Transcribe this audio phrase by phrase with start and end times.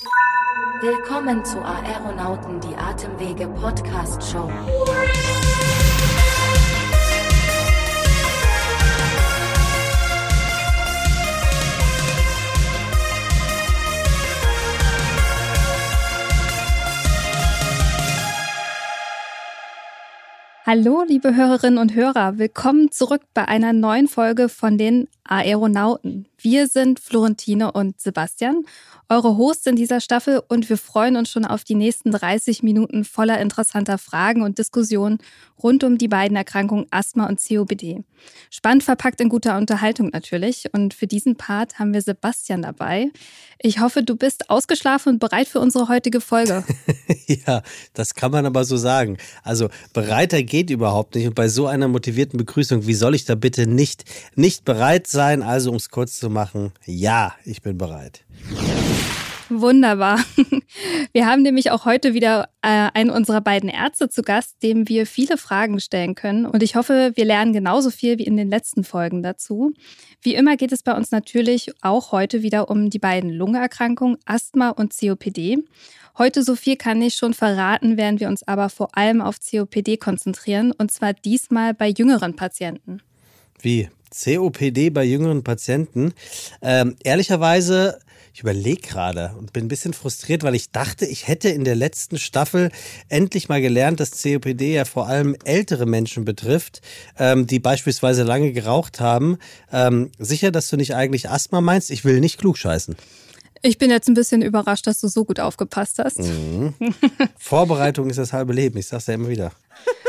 [0.00, 4.48] Willkommen zu Aeronauten, die Atemwege Podcast Show.
[20.64, 26.28] Hallo, liebe Hörerinnen und Hörer, willkommen zurück bei einer neuen Folge von den Aeronauten.
[26.40, 28.64] Wir sind Florentine und Sebastian
[29.08, 33.04] eure Hosts in dieser Staffel und wir freuen uns schon auf die nächsten 30 Minuten
[33.04, 35.18] voller interessanter Fragen und Diskussionen
[35.62, 38.04] rund um die beiden Erkrankungen Asthma und COPD.
[38.50, 43.10] Spannend verpackt in guter Unterhaltung natürlich und für diesen Part haben wir Sebastian dabei.
[43.60, 46.62] Ich hoffe, du bist ausgeschlafen und bereit für unsere heutige Folge.
[47.46, 47.62] ja,
[47.94, 49.16] das kann man aber so sagen.
[49.42, 53.34] Also bereiter geht überhaupt nicht und bei so einer motivierten Begrüßung, wie soll ich da
[53.34, 54.04] bitte nicht
[54.36, 55.42] nicht bereit sein?
[55.42, 58.24] Also um es kurz zu machen, ja, ich bin bereit.
[59.50, 60.22] Wunderbar.
[61.12, 65.06] Wir haben nämlich auch heute wieder äh, einen unserer beiden Ärzte zu Gast, dem wir
[65.06, 66.44] viele Fragen stellen können.
[66.44, 69.72] Und ich hoffe, wir lernen genauso viel wie in den letzten Folgen dazu.
[70.20, 74.68] Wie immer geht es bei uns natürlich auch heute wieder um die beiden Lungenerkrankungen Asthma
[74.70, 75.64] und COPD.
[76.18, 79.96] Heute so viel kann ich schon verraten, werden wir uns aber vor allem auf COPD
[79.96, 83.00] konzentrieren und zwar diesmal bei jüngeren Patienten.
[83.60, 83.88] Wie?
[84.22, 86.12] COPD bei jüngeren Patienten?
[86.62, 87.98] Ähm, ehrlicherweise
[88.38, 91.74] ich überlege gerade und bin ein bisschen frustriert, weil ich dachte, ich hätte in der
[91.74, 92.70] letzten Staffel
[93.08, 96.80] endlich mal gelernt, dass COPD ja vor allem ältere Menschen betrifft,
[97.18, 99.38] ähm, die beispielsweise lange geraucht haben.
[99.72, 101.90] Ähm, sicher, dass du nicht eigentlich Asthma meinst?
[101.90, 102.94] Ich will nicht klugscheißen.
[103.62, 106.20] Ich bin jetzt ein bisschen überrascht, dass du so gut aufgepasst hast.
[106.20, 106.74] Mhm.
[107.38, 109.50] Vorbereitung ist das halbe Leben, ich sag's ja immer wieder.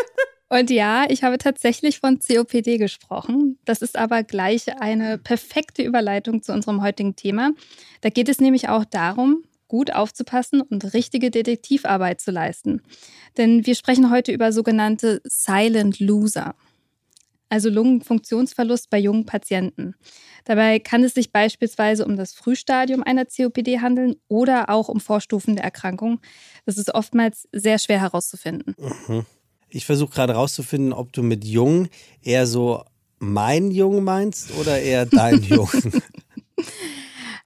[0.50, 3.60] Und ja, ich habe tatsächlich von COPD gesprochen.
[3.66, 7.52] Das ist aber gleich eine perfekte Überleitung zu unserem heutigen Thema.
[8.02, 12.82] Da geht es nämlich auch darum, gut aufzupassen und richtige Detektivarbeit zu leisten.
[13.38, 16.56] Denn wir sprechen heute über sogenannte Silent Loser,
[17.50, 19.94] also Lungenfunktionsverlust bei jungen Patienten.
[20.46, 25.56] Dabei kann es sich beispielsweise um das Frühstadium einer COPD handeln oder auch um Vorstufen
[25.56, 26.20] der Erkrankung.
[26.66, 28.76] Das ist oftmals sehr schwer herauszufinden.
[29.08, 29.26] Mhm.
[29.70, 31.88] Ich versuche gerade rauszufinden, ob du mit Jung
[32.22, 32.84] eher so
[33.20, 35.70] mein Jung meinst oder eher dein Jung.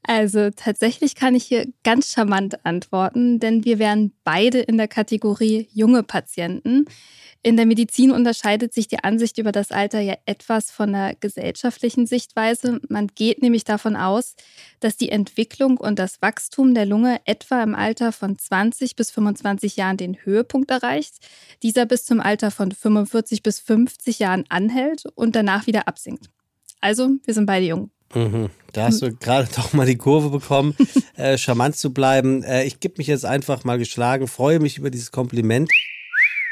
[0.04, 5.70] Also tatsächlich kann ich hier ganz charmant antworten, denn wir wären beide in der Kategorie
[5.74, 6.86] junge Patienten.
[7.46, 12.08] In der Medizin unterscheidet sich die Ansicht über das Alter ja etwas von der gesellschaftlichen
[12.08, 12.80] Sichtweise.
[12.88, 14.36] Man geht nämlich davon aus,
[14.80, 19.76] dass die Entwicklung und das Wachstum der Lunge etwa im Alter von 20 bis 25
[19.76, 21.16] Jahren den Höhepunkt erreicht,
[21.64, 26.30] dieser bis zum Alter von 45 bis 50 Jahren anhält und danach wieder absinkt.
[26.80, 27.92] Also, wir sind beide jung.
[28.16, 28.52] Mhm.
[28.72, 30.76] Da hast du gerade doch mal die Kurve bekommen,
[31.18, 32.42] äh, charmant zu bleiben.
[32.44, 35.70] Äh, ich gebe mich jetzt einfach mal geschlagen, freue mich über dieses Kompliment.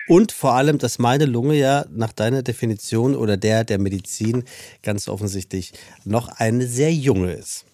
[0.07, 4.43] Und vor allem, dass meine Lunge ja nach deiner Definition oder der der Medizin
[4.81, 5.73] ganz offensichtlich
[6.03, 7.65] noch eine sehr junge ist.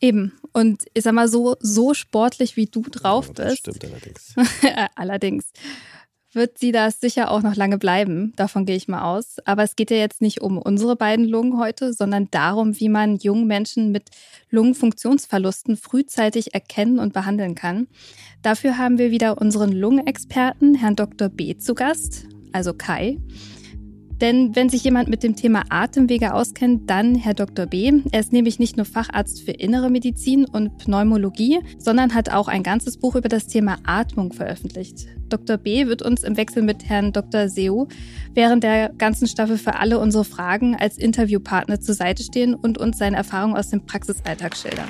[0.00, 0.32] Eben.
[0.52, 3.38] Und ich sag mal, so, so sportlich wie du drauf bist.
[3.38, 4.34] Das stimmt allerdings.
[4.94, 5.44] allerdings
[6.32, 8.32] wird sie das sicher auch noch lange bleiben.
[8.36, 9.36] Davon gehe ich mal aus.
[9.44, 13.16] Aber es geht ja jetzt nicht um unsere beiden Lungen heute, sondern darum, wie man
[13.16, 14.10] jungen Menschen mit
[14.50, 17.88] Lungenfunktionsverlusten frühzeitig erkennen und behandeln kann.
[18.42, 21.28] Dafür haben wir wieder unseren Lungenexperten, Herrn Dr.
[21.28, 23.18] B, zu Gast, also Kai.
[24.20, 27.66] Denn wenn sich jemand mit dem Thema Atemwege auskennt, dann Herr Dr.
[27.66, 27.92] B.
[28.10, 32.62] Er ist nämlich nicht nur Facharzt für innere Medizin und Pneumologie, sondern hat auch ein
[32.62, 35.06] ganzes Buch über das Thema Atmung veröffentlicht.
[35.28, 35.56] Dr.
[35.56, 35.86] B.
[35.86, 37.48] wird uns im Wechsel mit Herrn Dr.
[37.48, 37.86] Seu
[38.34, 42.98] während der ganzen Staffel für alle unsere Fragen als Interviewpartner zur Seite stehen und uns
[42.98, 44.88] seine Erfahrungen aus dem Praxisalltag schildern.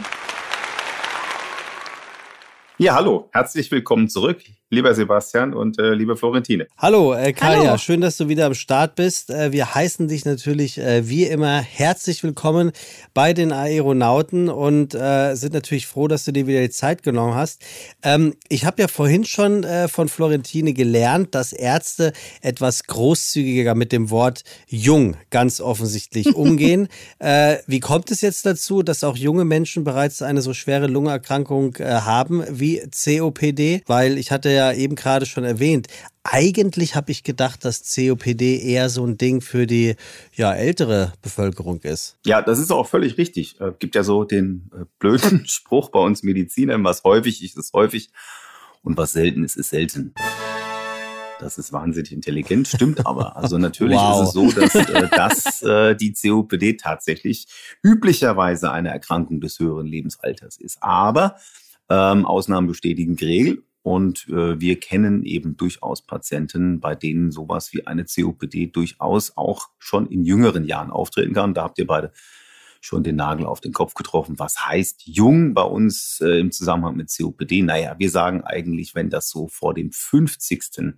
[2.80, 4.38] Ja, hallo, herzlich willkommen zurück
[4.70, 6.66] lieber Sebastian und äh, liebe Florentine.
[6.76, 7.78] Hallo, äh, Kaya, Hallo.
[7.78, 9.30] schön, dass du wieder am Start bist.
[9.30, 12.72] Äh, wir heißen dich natürlich äh, wie immer herzlich willkommen
[13.14, 17.34] bei den Aeronauten und äh, sind natürlich froh, dass du dir wieder die Zeit genommen
[17.34, 17.62] hast.
[18.02, 22.12] Ähm, ich habe ja vorhin schon äh, von Florentine gelernt, dass Ärzte
[22.42, 26.88] etwas großzügiger mit dem Wort jung ganz offensichtlich umgehen.
[27.20, 31.76] äh, wie kommt es jetzt dazu, dass auch junge Menschen bereits eine so schwere Lungenerkrankung
[31.76, 33.82] äh, haben wie COPD?
[33.86, 35.88] Weil ich hatte ja eben gerade schon erwähnt.
[36.22, 39.96] Eigentlich habe ich gedacht, dass COPD eher so ein Ding für die
[40.34, 42.16] ja, ältere Bevölkerung ist.
[42.26, 43.60] Ja, das ist auch völlig richtig.
[43.60, 47.72] Äh, gibt ja so den äh, blöden Spruch bei uns Medizinern, was häufig ist, ist
[47.72, 48.10] häufig
[48.82, 50.14] und was selten ist, ist selten.
[51.38, 53.36] Das ist wahnsinnig intelligent, stimmt aber.
[53.36, 54.22] Also natürlich wow.
[54.22, 57.46] ist es so, dass, äh, dass äh, die COPD tatsächlich
[57.82, 60.82] üblicherweise eine Erkrankung des höheren Lebensalters ist.
[60.82, 61.36] Aber
[61.90, 63.62] Ähm, Ausnahmen bestätigen die Regel.
[63.82, 69.68] Und äh, wir kennen eben durchaus Patienten, bei denen sowas wie eine COPD durchaus auch
[69.78, 71.54] schon in jüngeren Jahren auftreten kann.
[71.54, 72.12] Da habt ihr beide
[72.80, 74.38] schon den Nagel auf den Kopf getroffen.
[74.38, 77.62] Was heißt jung bei uns äh, im Zusammenhang mit COPD?
[77.62, 80.94] Naja, wir sagen eigentlich, wenn das so vor dem 50.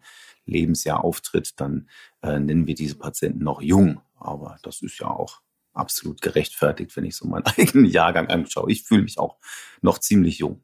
[0.46, 1.88] Lebensjahr auftritt, dann
[2.22, 4.00] äh, nennen wir diese Patienten noch jung.
[4.16, 5.40] Aber das ist ja auch
[5.72, 8.70] absolut gerechtfertigt, wenn ich so meinen eigenen Jahrgang anschaue.
[8.70, 9.36] Ich fühle mich auch
[9.80, 10.62] noch ziemlich jung.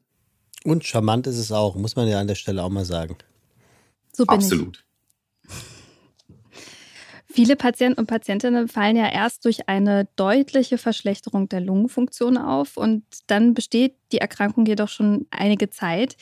[0.67, 3.15] Und charmant ist es auch, muss man ja an der Stelle auch mal sagen.
[4.11, 4.83] So bin absolut.
[5.47, 5.53] Ich.
[7.25, 13.05] Viele Patienten und Patientinnen fallen ja erst durch eine deutliche Verschlechterung der Lungenfunktion auf und
[13.27, 16.17] dann besteht die Erkrankung jedoch schon einige Zeit.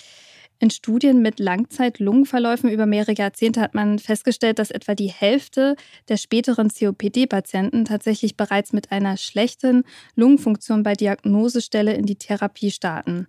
[0.60, 5.76] In Studien mit Langzeit-Lungenverläufen über mehrere Jahrzehnte hat man festgestellt, dass etwa die Hälfte
[6.08, 13.28] der späteren COPD-Patienten tatsächlich bereits mit einer schlechten Lungenfunktion bei Diagnosestelle in die Therapie starten.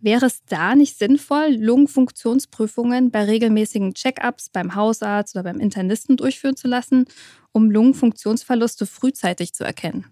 [0.00, 6.56] Wäre es da nicht sinnvoll, Lungenfunktionsprüfungen bei regelmäßigen Check-ups beim Hausarzt oder beim Internisten durchführen
[6.56, 7.06] zu lassen,
[7.50, 10.06] um Lungenfunktionsverluste frühzeitig zu erkennen?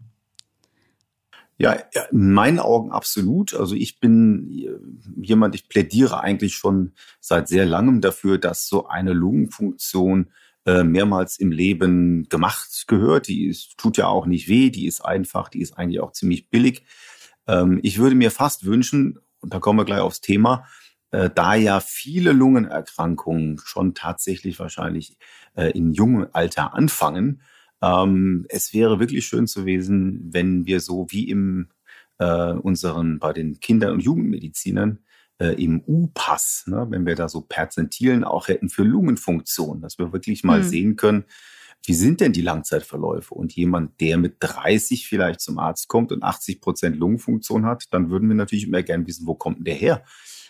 [1.59, 1.73] Ja,
[2.11, 3.55] in meinen Augen absolut.
[3.55, 8.89] Also ich bin äh, jemand, ich plädiere eigentlich schon seit sehr langem dafür, dass so
[8.89, 10.31] eine Lungenfunktion
[10.67, 13.29] äh, mehrmals im Leben gemacht gehört.
[13.29, 16.51] Die ist, tut ja auch nicht weh, die ist einfach, die ist eigentlich auch ziemlich
[16.51, 16.85] billig.
[17.47, 20.67] Ähm, ich würde mir fast wünschen, und da kommen wir gleich aufs Thema,
[21.13, 25.17] äh, da ja viele Lungenerkrankungen schon tatsächlich wahrscheinlich
[25.73, 27.41] in jungem Alter anfangen,
[27.83, 31.69] ähm, es wäre wirklich schön zu gewesen, wenn wir so wie im
[32.19, 35.01] äh, unseren bei den Kindern und Jugendmedizinern
[35.39, 40.13] äh, im U-Pass, ne, wenn wir da so Perzentilen auch hätten für Lungenfunktion, dass wir
[40.13, 40.65] wirklich mal mhm.
[40.65, 41.25] sehen können,
[41.87, 43.35] wie sind denn die Langzeitverläufe?
[43.35, 48.11] Und jemand, der mit 30 vielleicht zum Arzt kommt und 80 Prozent Lungenfunktion hat, dann
[48.11, 50.05] würden wir natürlich immer gerne wissen, wo kommt denn der her?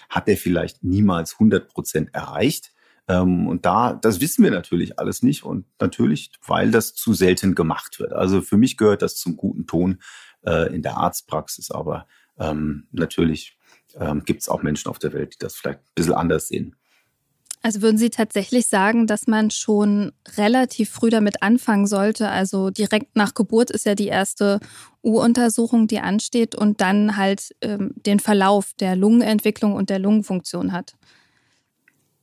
[0.09, 2.73] Hat der vielleicht niemals 100 Prozent erreicht?
[3.09, 7.55] Ähm, und da, das wissen wir natürlich alles nicht und natürlich, weil das zu selten
[7.55, 8.13] gemacht wird.
[8.13, 10.01] Also für mich gehört das zum guten Ton
[10.45, 12.07] äh, in der Arztpraxis, aber
[12.39, 13.59] ähm, natürlich
[13.95, 16.77] ähm, gibt es auch Menschen auf der Welt, die das vielleicht ein bisschen anders sehen.
[17.67, 22.29] Also würden Sie tatsächlich sagen, dass man schon relativ früh damit anfangen sollte?
[22.29, 24.61] Also direkt nach Geburt ist ja die erste
[25.03, 30.95] U-Untersuchung, die ansteht und dann halt ähm, den Verlauf der Lungenentwicklung und der Lungenfunktion hat.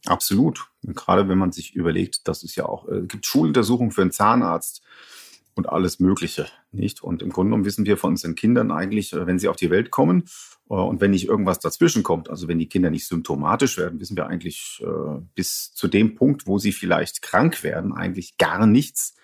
[0.06, 0.70] Absolut.
[0.82, 4.82] Gerade wenn man sich überlegt, dass es ja auch äh, gibt Schuluntersuchungen für einen Zahnarzt
[5.56, 7.04] und alles Mögliche, nicht?
[7.04, 9.70] Und im Grunde genommen wissen wir von unseren Kindern eigentlich, äh, wenn sie auf die
[9.70, 10.24] Welt kommen
[10.70, 14.18] äh, und wenn nicht irgendwas dazwischen kommt, also wenn die Kinder nicht symptomatisch werden, wissen
[14.18, 19.16] wir eigentlich äh, bis zu dem Punkt, wo sie vielleicht krank werden, eigentlich gar nichts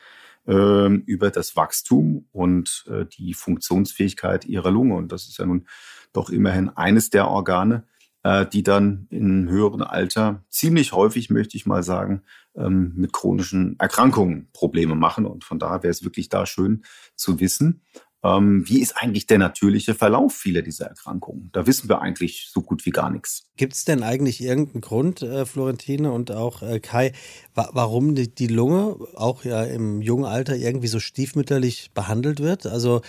[0.48, 2.86] äh, über das Wachstum und
[3.18, 4.96] die Funktionsfähigkeit ihrer Lunge.
[4.96, 5.68] Und das ist ja nun
[6.14, 7.84] doch immerhin eines der Organe,
[8.24, 12.24] äh, die dann in höherem Alter ziemlich häufig, möchte ich mal sagen,
[12.56, 15.26] ähm, mit chronischen Erkrankungen Probleme machen.
[15.26, 16.84] Und von daher wäre es wirklich da schön
[17.16, 17.82] zu wissen,
[18.22, 21.50] ähm, wie ist eigentlich der natürliche Verlauf vieler dieser Erkrankungen?
[21.54, 23.48] Da wissen wir eigentlich so gut wie gar nichts.
[23.56, 27.14] Gibt es denn eigentlich irgendeinen Grund, äh, Florentine und auch äh, Kai,
[27.54, 32.66] wa warum die, Lunge auch ja im jungen Alter irgendwie so stiefmütterlich behandelt wird?
[32.66, 33.02] Also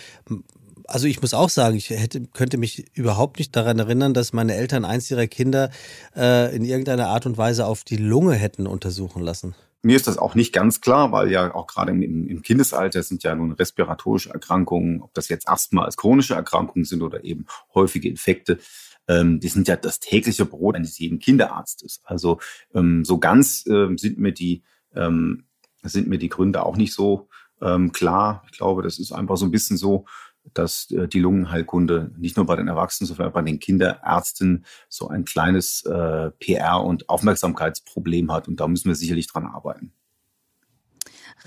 [0.91, 4.55] also ich muss auch sagen, ich hätte, könnte mich überhaupt nicht daran erinnern, dass meine
[4.55, 5.71] Eltern eins ihrer Kinder
[6.15, 9.55] äh, in irgendeiner Art und Weise auf die Lunge hätten untersuchen lassen.
[9.83, 13.23] Mir ist das auch nicht ganz klar, weil ja auch gerade im, im Kindesalter sind
[13.23, 18.09] ja nun respiratorische Erkrankungen, ob das jetzt Asthma als chronische Erkrankungen sind oder eben häufige
[18.09, 18.59] Infekte,
[19.07, 22.01] ähm, die sind ja das tägliche Brot eines jeden Kinderarztes.
[22.03, 22.39] Also
[22.75, 25.45] ähm, so ganz ähm, sind mir die ähm,
[25.83, 27.27] sind mir die Gründe auch nicht so
[27.61, 28.43] ähm, klar.
[28.51, 30.05] Ich glaube, das ist einfach so ein bisschen so,
[30.53, 35.07] dass äh, die Lungenheilkunde nicht nur bei den Erwachsenen, sondern auch bei den Kinderärzten so
[35.07, 38.47] ein kleines äh, PR- und Aufmerksamkeitsproblem hat.
[38.47, 39.93] Und da müssen wir sicherlich dran arbeiten.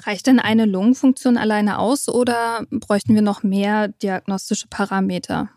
[0.02, 5.50] Reicht denn eine Lungenfunktion alleine aus oder bräuchten wir noch mehr diagnostische Parameter?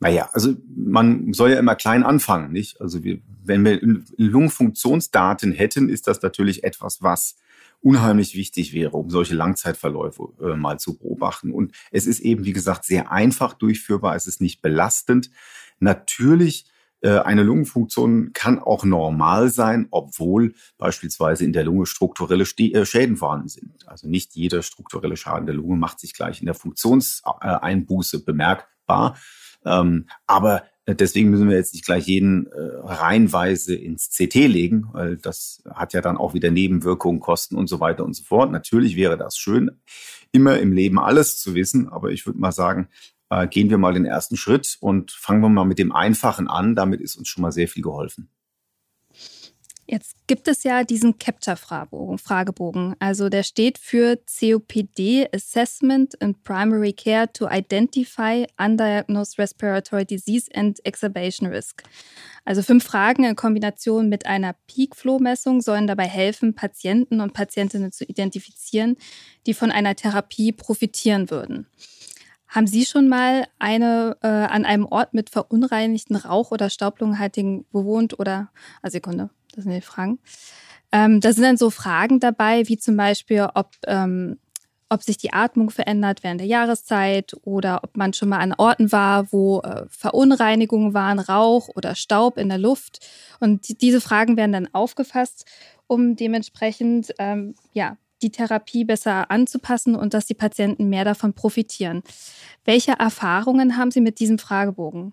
[0.00, 2.80] Naja, also man soll ja immer klein anfangen, nicht?
[2.80, 3.80] Also wir, wenn wir
[4.16, 7.36] Lungenfunktionsdaten hätten, ist das natürlich etwas, was
[7.80, 11.52] unheimlich wichtig wäre, um solche Langzeitverläufe äh, mal zu beobachten.
[11.52, 15.30] Und es ist eben, wie gesagt, sehr einfach durchführbar, es ist nicht belastend.
[15.78, 16.66] Natürlich
[17.00, 23.16] äh, eine Lungenfunktion kann auch normal sein, obwohl beispielsweise in der Lunge strukturelle äh, Schäden
[23.16, 23.86] vorhanden sind.
[23.86, 29.16] Also nicht jeder strukturelle Schaden der Lunge macht sich gleich in der Funktionseinbuße bemerkbar.
[29.64, 30.64] Ähm, aber
[30.94, 35.92] deswegen müssen wir jetzt nicht gleich jeden äh, reihenweise ins CT legen, weil das hat
[35.92, 38.50] ja dann auch wieder Nebenwirkungen, Kosten und so weiter und so fort.
[38.50, 39.70] Natürlich wäre das schön,
[40.32, 42.88] immer im Leben alles zu wissen, aber ich würde mal sagen,
[43.30, 46.74] äh, gehen wir mal den ersten Schritt und fangen wir mal mit dem Einfachen an.
[46.74, 48.30] Damit ist uns schon mal sehr viel geholfen.
[49.90, 52.94] Jetzt gibt es ja diesen Capture-Fragebogen.
[52.98, 60.78] Also der steht für COPD Assessment in Primary Care to Identify Undiagnosed Respiratory Disease and
[60.84, 61.84] Exacerbation Risk.
[62.44, 68.04] Also fünf Fragen in Kombination mit einer Peak-Flow-Messung sollen dabei helfen, Patienten und Patientinnen zu
[68.04, 68.98] identifizieren,
[69.46, 71.66] die von einer Therapie profitieren würden.
[72.46, 78.18] Haben Sie schon mal eine äh, an einem Ort mit verunreinigten Rauch- oder Staublungenhaltigen bewohnt
[78.18, 78.50] oder,
[78.82, 80.18] also Sekunde, das sind die Fragen.
[80.92, 84.38] Ähm, da sind dann so Fragen dabei, wie zum Beispiel, ob, ähm,
[84.88, 88.90] ob sich die Atmung verändert während der Jahreszeit oder ob man schon mal an Orten
[88.90, 93.06] war, wo äh, Verunreinigungen waren, Rauch oder Staub in der Luft.
[93.40, 95.44] Und die, diese Fragen werden dann aufgefasst,
[95.86, 102.02] um dementsprechend ähm, ja, die Therapie besser anzupassen und dass die Patienten mehr davon profitieren.
[102.64, 105.12] Welche Erfahrungen haben Sie mit diesem Fragebogen?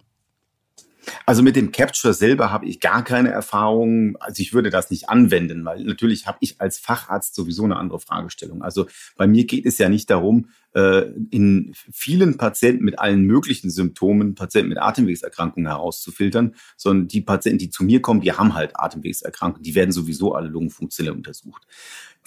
[1.25, 4.15] Also mit dem Capture selber habe ich gar keine Erfahrung.
[4.19, 7.99] Also ich würde das nicht anwenden, weil natürlich habe ich als Facharzt sowieso eine andere
[7.99, 8.61] Fragestellung.
[8.61, 13.69] Also bei mir geht es ja nicht darum, äh, in vielen Patienten mit allen möglichen
[13.69, 18.71] Symptomen, Patienten mit Atemwegserkrankungen herauszufiltern, sondern die Patienten, die zu mir kommen, die haben halt
[18.75, 21.63] Atemwegserkrankungen, die werden sowieso alle lungenfunktionell untersucht.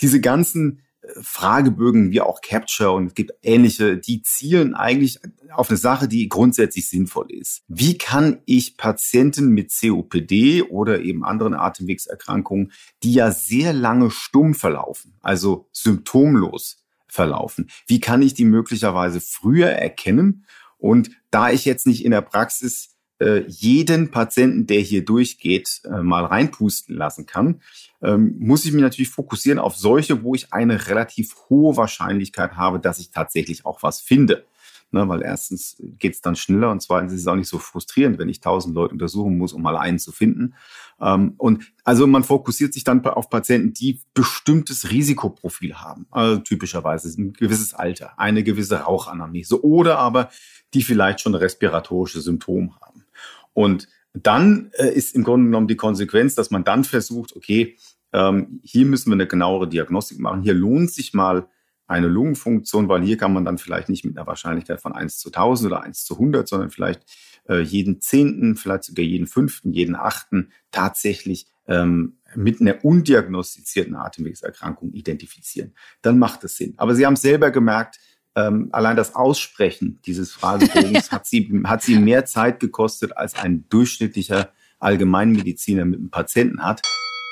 [0.01, 0.81] Diese ganzen
[1.21, 6.29] Fragebögen wie auch Capture und es gibt ähnliche, die zielen eigentlich auf eine Sache, die
[6.29, 7.62] grundsätzlich sinnvoll ist.
[7.69, 12.73] Wie kann ich Patienten mit COPD oder eben anderen Atemwegserkrankungen,
[13.03, 19.69] die ja sehr lange stumm verlaufen, also symptomlos verlaufen, wie kann ich die möglicherweise früher
[19.69, 20.45] erkennen?
[20.77, 26.03] Und da ich jetzt nicht in der Praxis äh, jeden Patienten, der hier durchgeht, äh,
[26.03, 27.61] mal reinpusten lassen kann,
[28.03, 32.79] ähm, muss ich mich natürlich fokussieren auf solche, wo ich eine relativ hohe Wahrscheinlichkeit habe,
[32.79, 34.45] dass ich tatsächlich auch was finde.
[34.91, 38.19] Ne, weil erstens geht es dann schneller und zweitens ist es auch nicht so frustrierend,
[38.19, 40.55] wenn ich tausend Leute untersuchen muss, um mal einen zu finden.
[40.99, 46.07] Ähm, und also man fokussiert sich dann auf Patienten, die bestimmtes Risikoprofil haben.
[46.11, 50.31] Also typischerweise ein gewisses Alter, eine gewisse Rauchanamnese oder aber
[50.73, 53.05] die vielleicht schon respiratorische Symptome haben.
[53.59, 57.77] Und dann äh, ist im Grunde genommen die Konsequenz, dass man dann versucht, okay,
[58.12, 60.43] ähm, hier müssen wir eine genauere Diagnostik machen.
[60.43, 61.49] Hier lohnt sich mal
[61.88, 65.31] eine Lungenfunktion, weil hier kann man dann vielleicht nicht mit einer Wahrscheinlichkeit von 1 zu
[65.31, 67.03] 1000 oder 1 zu 100, sondern vielleicht
[67.49, 74.93] äh, jeden Zehnten, vielleicht sogar jeden Fünften, jeden Achten tatsächlich ähm, mit einer undiagnostizierten Atemwegserkrankung
[74.93, 75.75] identifizieren.
[76.00, 76.75] Dann macht es Sinn.
[76.77, 77.99] Aber Sie haben selber gemerkt,
[78.38, 83.64] ähm, allein das Aussprechen dieses Fragebogens hat, sie, hat sie mehr Zeit gekostet, als ein
[83.68, 86.83] durchschnittlicher Allgemeinmediziner mit einem Patienten hat.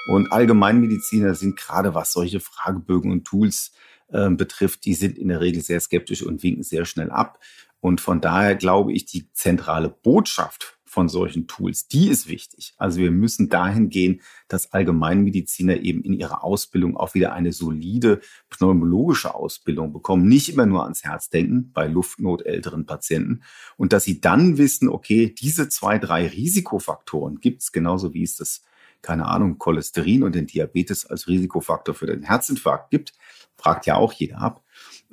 [0.08, 3.72] Und Allgemeinmediziner sind gerade was solche Fragebögen und Tools
[4.08, 7.40] äh, betrifft, die sind in der Regel sehr skeptisch und winken sehr schnell ab.
[7.80, 12.72] Und von daher glaube ich, die zentrale Botschaft von solchen Tools, die ist wichtig.
[12.78, 18.22] Also wir müssen dahin gehen, dass Allgemeinmediziner eben in ihrer Ausbildung auch wieder eine solide
[18.48, 23.42] pneumologische Ausbildung bekommen, nicht immer nur ans Herz denken bei Luftnot älteren Patienten
[23.76, 28.36] und dass sie dann wissen, okay, diese zwei, drei Risikofaktoren gibt es genauso wie es
[28.36, 28.62] das
[29.02, 33.12] keine Ahnung, Cholesterin und den Diabetes als Risikofaktor für den Herzinfarkt gibt,
[33.54, 34.64] fragt ja auch jeder ab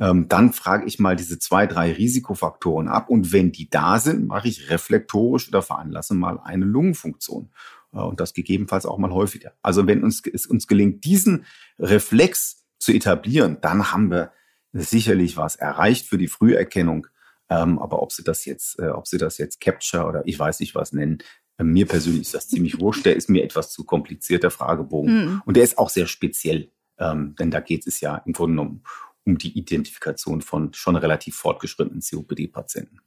[0.04, 4.28] ähm, dann frage ich mal diese zwei, drei Risikofaktoren ab und wenn die da sind,
[4.28, 7.52] mache ich reflektorisch oder veranlasse mal eine Lungenfunktion
[7.94, 9.54] äh, und das gegebenenfalls auch mal häufiger.
[9.62, 11.46] Also wenn uns, es uns gelingt, diesen
[11.80, 14.34] Reflex zu etablieren, dann haben wir
[14.74, 17.08] sicherlich was erreicht für die Früherkennung.
[17.50, 20.60] Ähm, aber ob sie das jetzt, äh, ob sie das jetzt Capture oder ich weiß
[20.60, 21.20] nicht was nennen,
[21.58, 23.06] äh, mir persönlich ist das ziemlich wurscht.
[23.06, 25.16] Der ist mir etwas zu kompliziert, der Fragebogen.
[25.16, 25.42] Mhm.
[25.46, 28.84] Und der ist auch sehr speziell, ähm, denn da geht es ja im Grunde genommen
[29.26, 33.00] um die Identifikation von schon relativ fortgeschrittenen COPD-Patienten.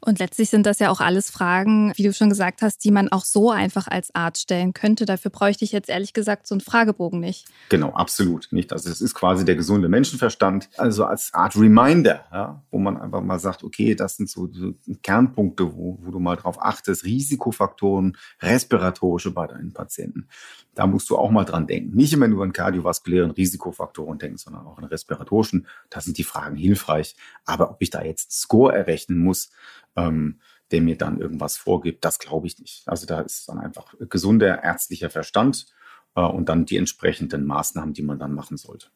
[0.00, 3.08] Und letztlich sind das ja auch alles Fragen, wie du schon gesagt hast, die man
[3.08, 5.06] auch so einfach als Arzt stellen könnte.
[5.06, 7.46] Dafür bräuchte ich jetzt ehrlich gesagt so einen Fragebogen nicht.
[7.68, 8.72] Genau, absolut nicht.
[8.72, 10.68] Also es ist quasi der gesunde Menschenverstand.
[10.76, 14.74] Also als Art Reminder, ja, wo man einfach mal sagt, okay, das sind so, so
[15.02, 20.28] Kernpunkte, wo, wo du mal drauf achtest, Risikofaktoren, respiratorische bei deinen Patienten.
[20.74, 21.96] Da musst du auch mal dran denken.
[21.96, 25.66] Nicht immer nur an kardiovaskulären Risikofaktoren denken, sondern auch an respiratorischen.
[25.90, 27.16] Da sind die Fragen hilfreich.
[27.44, 29.50] Aber ob ich da jetzt Score errechnen muss,
[29.98, 30.40] ähm,
[30.70, 32.04] der mir dann irgendwas vorgibt.
[32.04, 32.82] Das glaube ich nicht.
[32.86, 35.66] Also da ist dann einfach gesunder ärztlicher Verstand
[36.14, 38.88] äh, und dann die entsprechenden Maßnahmen, die man dann machen sollte.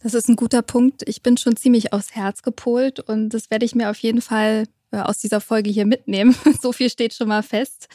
[0.00, 1.02] Das ist ein guter Punkt.
[1.06, 4.64] Ich bin schon ziemlich aufs Herz gepolt und das werde ich mir auf jeden Fall
[4.90, 6.36] äh, aus dieser Folge hier mitnehmen.
[6.60, 7.88] so viel steht schon mal fest.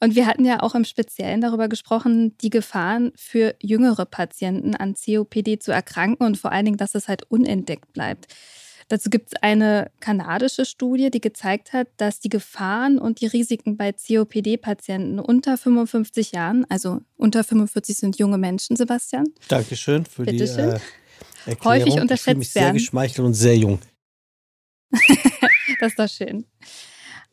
[0.00, 4.94] Und wir hatten ja auch im Speziellen darüber gesprochen, die Gefahren für jüngere Patienten an
[4.94, 8.26] COPD zu erkranken und vor allen Dingen, dass es halt unentdeckt bleibt.
[8.88, 13.76] Dazu gibt es eine kanadische Studie, die gezeigt hat, dass die Gefahren und die Risiken
[13.76, 19.26] bei COPD-Patienten unter 55 Jahren, also unter 45 sind junge Menschen, Sebastian.
[19.48, 20.70] Dankeschön für Bitte die schön.
[20.70, 20.80] äh,
[21.46, 21.80] Erklärung.
[21.80, 22.74] Häufig unterschätzt ich mich sehr werden.
[22.74, 23.78] geschmeichelt und sehr jung.
[25.80, 26.46] das ist doch schön.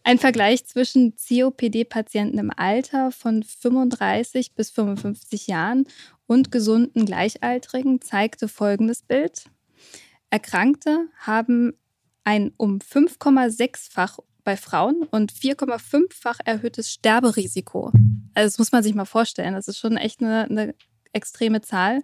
[0.04, 5.86] Ein Vergleich zwischen COPD-Patienten im Alter von 35 bis 55 Jahren
[6.26, 9.44] und gesunden Gleichaltrigen zeigte folgendes Bild.
[10.32, 11.74] Erkrankte haben
[12.24, 17.92] ein um 5,6-fach bei Frauen und 4,5-fach erhöhtes Sterberisiko.
[18.34, 19.54] Also das muss man sich mal vorstellen.
[19.54, 20.76] Das ist schon echt eine, eine
[21.14, 22.02] extreme Zahl.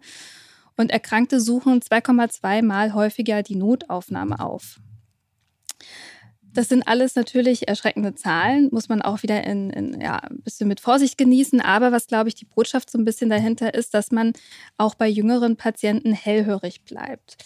[0.75, 4.79] Und Erkrankte suchen 2,2 Mal häufiger die Notaufnahme auf.
[6.43, 10.67] Das sind alles natürlich erschreckende Zahlen, muss man auch wieder in, in, ja, ein bisschen
[10.67, 11.61] mit Vorsicht genießen.
[11.61, 14.33] Aber was, glaube ich, die Botschaft so ein bisschen dahinter ist, dass man
[14.75, 17.37] auch bei jüngeren Patienten hellhörig bleibt.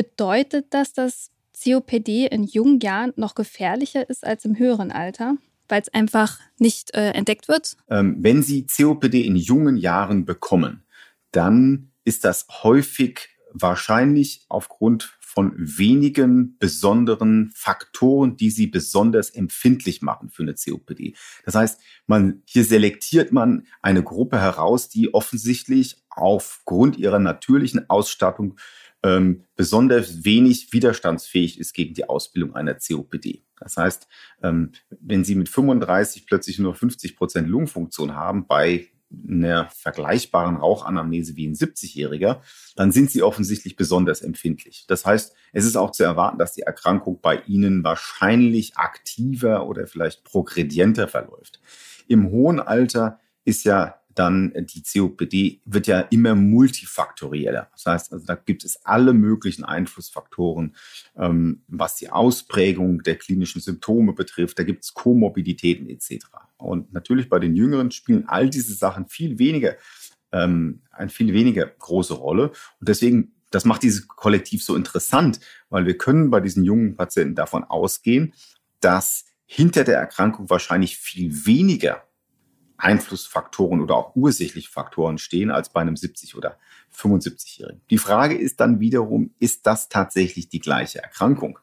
[0.00, 1.30] Bedeutet das, dass
[1.62, 5.36] COPD in jungen Jahren noch gefährlicher ist als im höheren Alter,
[5.68, 7.76] weil es einfach nicht äh, entdeckt wird?
[7.90, 10.84] Ähm, wenn Sie COPD in jungen Jahren bekommen,
[11.32, 20.30] dann ist das häufig wahrscheinlich aufgrund von wenigen besonderen Faktoren, die sie besonders empfindlich machen
[20.30, 21.14] für eine COPD.
[21.44, 28.56] Das heißt, man, hier selektiert man eine Gruppe heraus, die offensichtlich aufgrund ihrer natürlichen Ausstattung
[29.02, 33.44] ähm, besonders wenig widerstandsfähig ist gegen die Ausbildung einer COPD.
[33.58, 34.08] Das heißt,
[34.42, 38.88] ähm, wenn Sie mit 35 plötzlich nur 50 Prozent Lungenfunktion haben bei
[39.28, 42.40] einer vergleichbaren Rauchanamnese wie ein 70-Jähriger,
[42.76, 44.84] dann sind sie offensichtlich besonders empfindlich.
[44.86, 49.86] Das heißt, es ist auch zu erwarten, dass die Erkrankung bei ihnen wahrscheinlich aktiver oder
[49.86, 51.60] vielleicht progredienter verläuft.
[52.06, 57.70] Im hohen Alter ist ja dann die COPD wird ja immer multifaktorieller.
[57.72, 60.74] Das heißt, also da gibt es alle möglichen Einflussfaktoren,
[61.16, 64.58] ähm, was die Ausprägung der klinischen Symptome betrifft.
[64.58, 66.26] Da gibt es Komorbiditäten etc.
[66.56, 69.76] Und natürlich bei den Jüngeren spielen all diese Sachen viel weniger,
[70.32, 72.50] ähm, eine viel weniger große Rolle.
[72.80, 77.36] Und deswegen, das macht dieses Kollektiv so interessant, weil wir können bei diesen jungen Patienten
[77.36, 78.34] davon ausgehen,
[78.80, 82.04] dass hinter der Erkrankung wahrscheinlich viel weniger
[82.82, 86.58] Einflussfaktoren oder auch ursächliche Faktoren stehen als bei einem 70 oder
[86.94, 87.80] 75-Jährigen.
[87.90, 91.58] Die Frage ist dann wiederum, ist das tatsächlich die gleiche Erkrankung?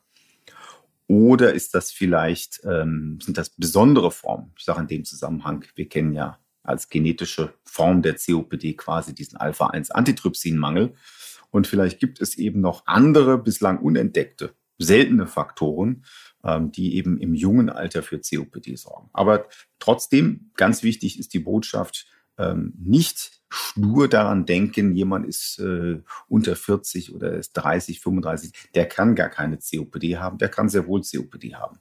[1.07, 4.51] Oder ist das vielleicht, ähm, sind das besondere Formen?
[4.57, 9.37] Ich sage in dem Zusammenhang, wir kennen ja als genetische Form der COPD quasi diesen
[9.37, 10.93] Alpha-1-Antitrypsinmangel.
[11.49, 16.03] Und vielleicht gibt es eben noch andere, bislang unentdeckte, seltene Faktoren,
[16.71, 19.09] die eben im jungen Alter für COPD sorgen.
[19.13, 19.47] Aber
[19.79, 22.07] trotzdem, ganz wichtig ist die Botschaft,
[22.37, 28.87] ähm, nicht stur daran denken, jemand ist äh, unter 40 oder ist 30, 35, der
[28.87, 31.79] kann gar keine COPD haben, der kann sehr wohl COPD haben.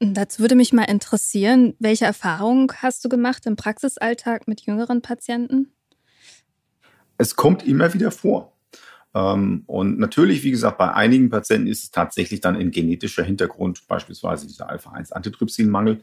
[0.00, 5.72] Dazu würde mich mal interessieren, welche Erfahrungen hast du gemacht im Praxisalltag mit jüngeren Patienten?
[7.16, 8.57] Es kommt immer wieder vor.
[9.14, 13.86] Ähm, und natürlich, wie gesagt, bei einigen Patienten ist es tatsächlich dann ein genetischer Hintergrund,
[13.88, 16.02] beispielsweise dieser Alpha-1-Antitrypsinmangel.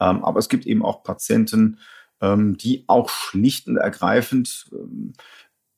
[0.00, 1.78] Ähm, aber es gibt eben auch Patienten,
[2.20, 4.70] ähm, die auch schlicht und ergreifend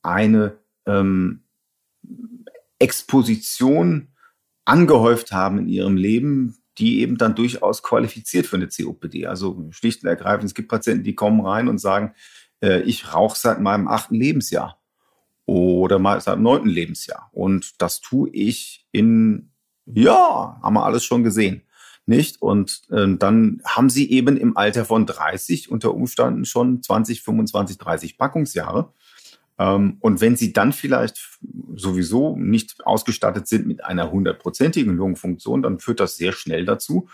[0.01, 0.57] eine
[2.79, 4.07] Exposition
[4.63, 9.25] angehäuft haben in ihrem Leben, die eben dann durchaus qualifiziert für eine COPD.
[9.25, 12.13] Also schlicht und ergreifend, es gibt Patienten, die kommen rein und sagen,
[12.61, 14.79] äh, ich rauche seit meinem achten Lebensjahr
[15.47, 17.29] oder mal seit neunten Lebensjahr.
[17.31, 19.49] Und das tue ich in,
[19.85, 21.63] ja, haben wir alles schon gesehen.
[22.05, 22.41] Nicht?
[22.41, 27.77] Und äh, dann haben sie eben im Alter von 30 unter Umständen schon 20, 25,
[27.77, 28.93] 30 Packungsjahre.
[29.57, 31.39] Ähm, und wenn sie dann vielleicht
[31.75, 37.07] sowieso nicht ausgestattet sind mit einer hundertprozentigen Lungenfunktion, dann führt das sehr schnell dazu,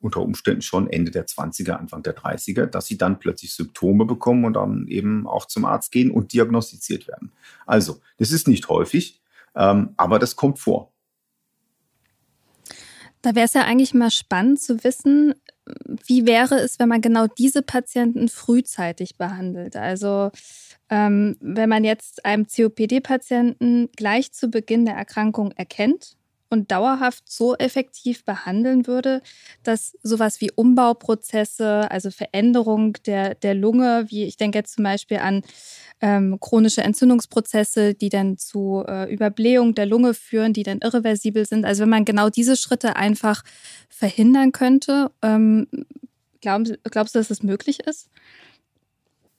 [0.00, 4.44] unter Umständen schon Ende der 20er, Anfang der 30er, dass sie dann plötzlich Symptome bekommen
[4.44, 7.32] und dann eben auch zum Arzt gehen und diagnostiziert werden.
[7.66, 9.20] Also, das ist nicht häufig,
[9.56, 10.92] ähm, aber das kommt vor.
[13.22, 15.34] Da wäre es ja eigentlich mal spannend zu wissen,
[16.06, 19.76] wie wäre es, wenn man genau diese Patienten frühzeitig behandelt?
[19.76, 20.30] Also
[20.88, 26.16] ähm, wenn man jetzt einem COPD-Patienten gleich zu Beginn der Erkrankung erkennt
[26.50, 29.22] und dauerhaft so effektiv behandeln würde,
[29.62, 35.18] dass sowas wie Umbauprozesse, also Veränderung der, der Lunge, wie ich denke jetzt zum Beispiel
[35.18, 35.42] an
[36.00, 41.64] ähm, chronische Entzündungsprozesse, die dann zu äh, Überblähung der Lunge führen, die dann irreversibel sind.
[41.64, 43.42] Also wenn man genau diese Schritte einfach
[43.88, 45.66] verhindern könnte, ähm,
[46.40, 48.08] glauben, glaubst du, dass das möglich ist?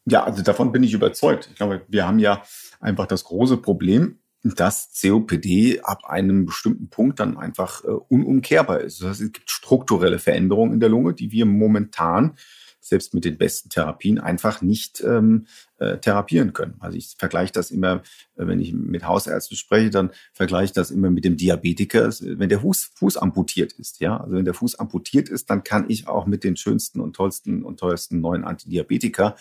[0.06, 1.48] Ja, also davon bin ich überzeugt.
[1.50, 2.42] Ich glaube, wir haben ja
[2.80, 9.02] einfach das große Problem, dass COPD ab einem bestimmten Punkt dann einfach äh, unumkehrbar ist.
[9.02, 12.36] Das heißt, es gibt strukturelle Veränderungen in der Lunge, die wir momentan
[12.82, 15.46] selbst mit den besten Therapien einfach nicht ähm,
[15.78, 16.76] äh, therapieren können.
[16.80, 18.02] Also ich vergleiche das immer,
[18.36, 22.50] äh, wenn ich mit Hausärzten spreche, dann vergleiche ich das immer mit dem Diabetiker, wenn
[22.50, 24.00] der Fuß, Fuß amputiert ist.
[24.00, 27.16] Ja, also wenn der Fuß amputiert ist, dann kann ich auch mit den schönsten und
[27.16, 29.36] tollsten und teuersten neuen Antidiabetika,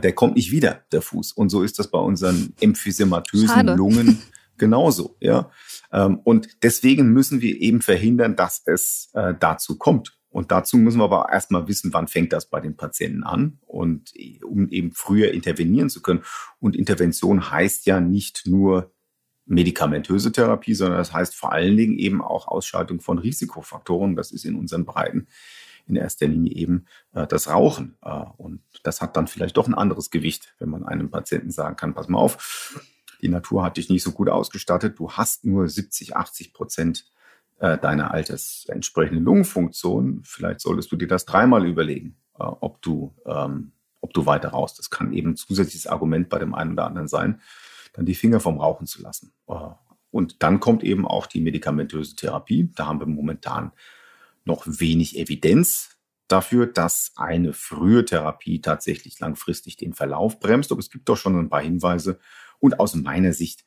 [0.00, 1.32] der kommt nicht wieder, der Fuß.
[1.32, 3.74] Und so ist das bei unseren emphysematösen Schade.
[3.74, 4.22] Lungen
[4.56, 5.16] genauso.
[5.20, 5.50] Ja,
[5.92, 10.16] ähm, und deswegen müssen wir eben verhindern, dass es äh, dazu kommt.
[10.30, 14.14] Und dazu müssen wir aber erstmal wissen, wann fängt das bei den Patienten an und
[14.42, 16.22] um eben früher intervenieren zu können.
[16.58, 18.92] Und Intervention heißt ja nicht nur
[19.44, 24.16] medikamentöse Therapie, sondern das heißt vor allen Dingen eben auch Ausschaltung von Risikofaktoren.
[24.16, 25.26] Das ist in unseren Breiten
[25.86, 27.96] in erster Linie eben äh, das Rauchen.
[28.02, 31.76] Äh, und das hat dann vielleicht doch ein anderes Gewicht, wenn man einem Patienten sagen
[31.76, 32.80] kann, pass mal auf,
[33.20, 37.06] die Natur hat dich nicht so gut ausgestattet, du hast nur 70, 80 Prozent
[37.60, 43.72] äh, deiner altersentsprechenden Lungenfunktion, vielleicht solltest du dir das dreimal überlegen, äh, ob du ähm,
[44.02, 44.74] ob du weiter raus.
[44.74, 47.40] Das kann eben ein zusätzliches Argument bei dem einen oder anderen sein,
[47.94, 49.32] dann die Finger vom Rauchen zu lassen.
[49.48, 49.54] Äh,
[50.10, 52.70] und dann kommt eben auch die medikamentöse Therapie.
[52.74, 53.72] Da haben wir momentan
[54.44, 60.72] noch wenig Evidenz dafür, dass eine frühe Therapie tatsächlich langfristig den Verlauf bremst.
[60.72, 62.18] Aber es gibt doch schon ein paar Hinweise.
[62.58, 63.64] Und aus meiner Sicht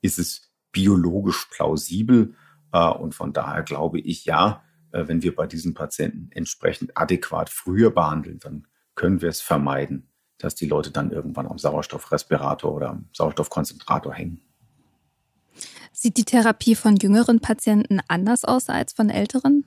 [0.00, 2.34] ist es biologisch plausibel,
[2.72, 4.62] äh, und von daher glaube ich, ja,
[4.92, 10.08] äh, wenn wir bei diesen Patienten entsprechend adäquat früher behandeln, dann können wir es vermeiden,
[10.38, 14.40] dass die Leute dann irgendwann am Sauerstoffrespirator oder am Sauerstoffkonzentrator hängen.
[15.92, 19.64] Sieht die Therapie von jüngeren Patienten anders aus als von älteren?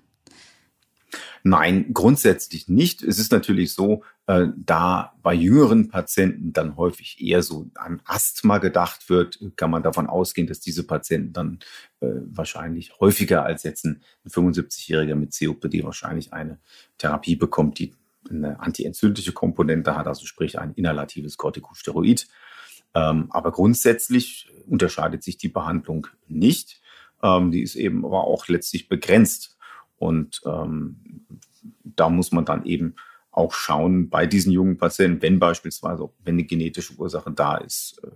[1.43, 3.03] Nein, grundsätzlich nicht.
[3.03, 8.59] Es ist natürlich so, äh, da bei jüngeren Patienten dann häufig eher so an Asthma
[8.59, 11.59] gedacht wird, kann man davon ausgehen, dass diese Patienten dann
[11.99, 16.59] äh, wahrscheinlich häufiger als jetzt ein 75-Jähriger mit COPD wahrscheinlich eine
[16.97, 17.93] Therapie bekommt, die
[18.29, 22.27] eine antientzündliche Komponente hat, also sprich ein inhalatives Corticosteroid.
[22.93, 26.81] Ähm, aber grundsätzlich unterscheidet sich die Behandlung nicht.
[27.23, 29.57] Ähm, die ist eben aber auch letztlich begrenzt.
[30.01, 30.95] Und ähm,
[31.83, 32.95] da muss man dann eben
[33.29, 38.09] auch schauen bei diesen jungen Patienten, wenn beispielsweise, wenn eine genetische Ursache da ist, äh,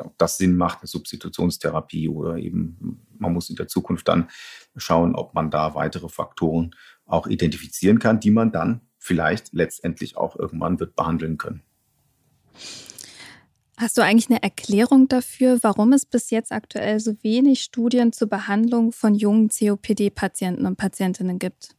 [0.00, 4.30] ob das Sinn macht, eine Substitutionstherapie oder eben man muss in der Zukunft dann
[4.74, 10.36] schauen, ob man da weitere Faktoren auch identifizieren kann, die man dann vielleicht letztendlich auch
[10.36, 11.62] irgendwann wird behandeln können.
[13.82, 18.28] Hast du eigentlich eine Erklärung dafür, warum es bis jetzt aktuell so wenig Studien zur
[18.28, 21.74] Behandlung von jungen COPD-Patienten und Patientinnen gibt?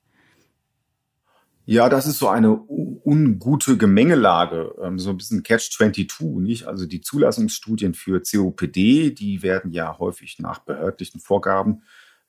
[1.65, 6.67] Ja, das ist so eine ungute Gemengelage, ähm, so ein bisschen Catch-22, nicht?
[6.67, 11.83] Also die Zulassungsstudien für COPD, die werden ja häufig nach behördlichen Vorgaben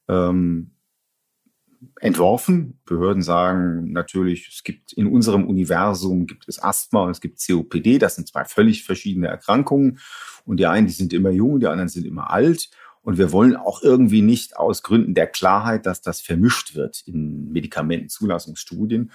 [0.07, 0.71] ähm,
[2.01, 2.79] entworfen.
[2.85, 7.99] Behörden sagen natürlich, es gibt in unserem Universum gibt es Asthma und es gibt COPD.
[7.99, 9.99] Das sind zwei völlig verschiedene Erkrankungen.
[10.45, 12.71] Und die einen, die sind immer jung, die anderen sind immer alt.
[13.03, 17.53] Und wir wollen auch irgendwie nicht aus Gründen der Klarheit, dass das vermischt wird in
[17.53, 19.13] Medikamentenzulassungsstudien.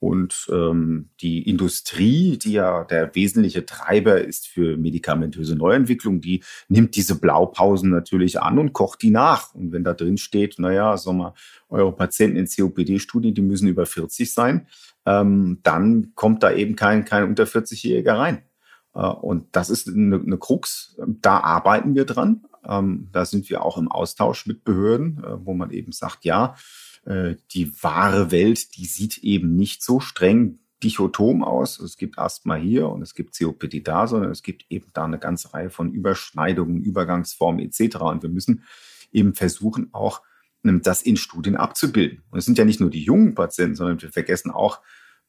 [0.00, 6.96] Und ähm, die Industrie, die ja der wesentliche Treiber ist für medikamentöse Neuentwicklung, die nimmt
[6.96, 9.54] diese Blaupausen natürlich an und kocht die nach.
[9.54, 11.34] Und wenn da drin steht, naja, sag mal,
[11.68, 14.66] eure Patienten in COPD-Studien, die müssen über 40 sein,
[15.04, 18.42] ähm, dann kommt da eben kein, kein unter 40-Jähriger rein.
[18.94, 20.96] Äh, und das ist eine, eine Krux.
[21.06, 22.46] Da arbeiten wir dran.
[22.66, 26.54] Ähm, da sind wir auch im Austausch mit Behörden, äh, wo man eben sagt, ja,
[27.04, 31.78] äh, die wahre Welt, die sieht eben nicht so streng dichotom aus.
[31.78, 35.18] Es gibt Asthma hier und es gibt COPD da, sondern es gibt eben da eine
[35.18, 37.96] ganze Reihe von Überschneidungen, Übergangsformen etc.
[37.96, 38.64] Und wir müssen
[39.12, 40.22] eben versuchen, auch
[40.64, 42.22] ähm, das in Studien abzubilden.
[42.30, 44.80] Und es sind ja nicht nur die jungen Patienten, sondern wir vergessen auch,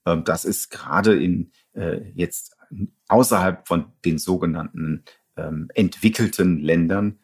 [0.06, 2.56] ähm, dass es gerade in äh, jetzt
[3.08, 5.04] außerhalb von den sogenannten
[5.36, 7.20] ähm, entwickelten Ländern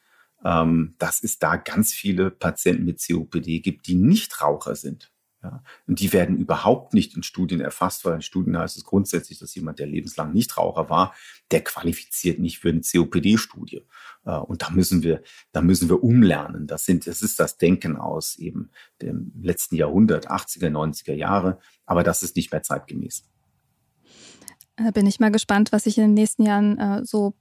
[0.48, 5.12] ähm, dass es da ganz viele Patienten mit COPD gibt, die nicht Raucher sind.
[5.44, 9.38] Ja, und die werden überhaupt nicht in Studien erfasst, weil in Studien heißt es grundsätzlich,
[9.40, 11.14] dass jemand, der lebenslang Nichtraucher war,
[11.52, 13.86] der qualifiziert nicht für eine COPD-Studie.
[14.26, 16.66] Äh, und da müssen wir, da müssen wir umlernen.
[16.66, 21.60] Das sind, das ist das Denken aus eben dem letzten Jahrhundert, 80er, 90er Jahre.
[21.86, 23.26] Aber das ist nicht mehr zeitgemäß.
[24.78, 27.36] Da bin ich mal gespannt, was sich in den nächsten Jahren äh, so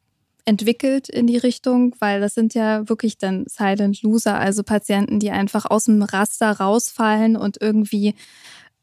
[0.47, 5.31] entwickelt in die Richtung, weil das sind ja wirklich dann Silent Loser, also Patienten, die
[5.31, 8.15] einfach aus dem Raster rausfallen und irgendwie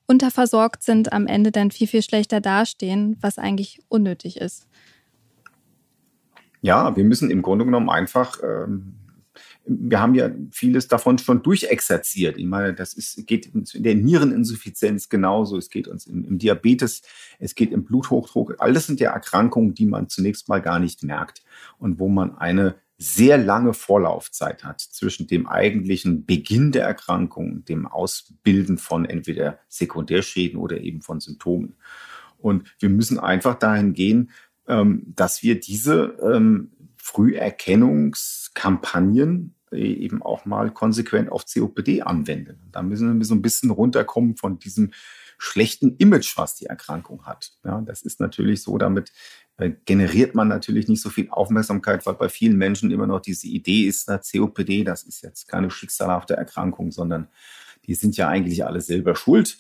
[0.06, 4.68] unterversorgt sind, am Ende dann viel, viel schlechter dastehen, was eigentlich unnötig ist.
[6.62, 8.96] Ja, wir müssen im Grunde genommen einfach ähm,
[9.66, 12.38] wir haben ja vieles davon schon durchexerziert.
[12.38, 17.02] Ich meine, das ist, geht in der Niereninsuffizienz genauso, es geht uns im, im Diabetes,
[17.40, 18.56] es geht im Bluthochdruck.
[18.60, 21.44] Alles sind ja Erkrankungen, die man zunächst mal gar nicht merkt
[21.78, 27.86] und wo man eine sehr lange Vorlaufzeit hat zwischen dem eigentlichen Beginn der Erkrankung, dem
[27.88, 31.76] Ausbilden von entweder Sekundärschäden oder eben von Symptomen.
[32.38, 34.30] Und wir müssen einfach dahin gehen,
[34.68, 42.60] ähm, dass wir diese ähm, Früherkennungskampagnen eben auch mal konsequent auf COPD anwenden.
[42.72, 44.92] Da müssen wir so ein bisschen runterkommen von diesem
[45.38, 47.54] schlechten Image, was die Erkrankung hat.
[47.66, 49.12] Ja, das ist natürlich so, damit
[49.58, 53.48] äh, generiert man natürlich nicht so viel Aufmerksamkeit, weil bei vielen Menschen immer noch diese
[53.48, 57.28] Idee ist, na, COPD, das ist jetzt keine schicksalhafte Erkrankung, sondern
[57.86, 59.58] die sind ja eigentlich alle selber schuld.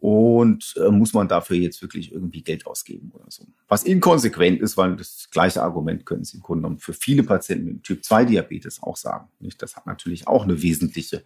[0.00, 3.44] Und äh, muss man dafür jetzt wirklich irgendwie Geld ausgeben oder so?
[3.66, 7.66] Was inkonsequent ist, weil das gleiche Argument können Sie im Grunde genommen für viele Patienten
[7.66, 9.28] mit Typ-2-Diabetes auch sagen.
[9.40, 9.60] Nicht?
[9.60, 11.24] Das hat natürlich auch eine wesentliche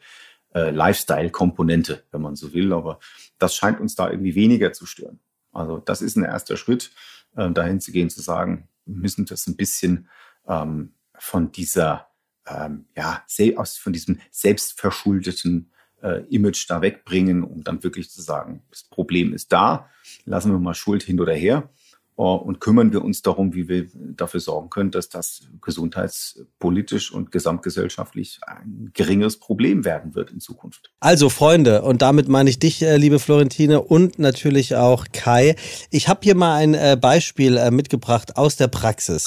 [0.54, 2.98] äh, Lifestyle-Komponente, wenn man so will, aber
[3.38, 5.20] das scheint uns da irgendwie weniger zu stören.
[5.52, 6.92] Also das ist ein erster Schritt,
[7.36, 10.08] äh, dahin zu gehen, zu sagen, wir müssen das ein bisschen
[10.48, 12.08] ähm, von dieser,
[12.46, 13.22] ähm, ja,
[13.56, 15.70] aus, von diesem selbstverschuldeten
[16.02, 19.88] äh, Image da wegbringen, um dann wirklich zu sagen, das Problem ist da,
[20.24, 21.70] lassen wir mal Schuld hin oder her
[22.18, 27.32] äh, und kümmern wir uns darum, wie wir dafür sorgen können, dass das gesundheitspolitisch und
[27.32, 30.90] gesamtgesellschaftlich ein geringeres Problem werden wird in Zukunft.
[31.00, 35.56] Also Freunde, und damit meine ich dich, äh, liebe Florentine, und natürlich auch Kai.
[35.90, 39.26] Ich habe hier mal ein äh, Beispiel mitgebracht aus der Praxis.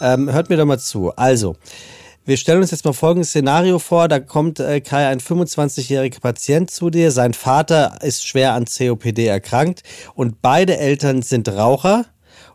[0.00, 1.10] Ähm, hört mir doch mal zu.
[1.16, 1.56] Also,
[2.28, 4.06] wir stellen uns jetzt mal folgendes Szenario vor.
[4.06, 7.10] Da kommt äh, Kai, ein 25-jähriger Patient zu dir.
[7.10, 9.82] Sein Vater ist schwer an COPD erkrankt
[10.14, 12.04] und beide Eltern sind Raucher